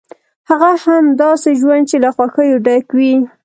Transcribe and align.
هغه 0.49 0.69
هم 0.83 1.05
داسې 1.21 1.49
ژوند 1.61 1.83
چې 1.89 1.97
له 2.03 2.09
خوښیو 2.15 2.57
ډک 2.65 2.87
وي. 2.97 3.13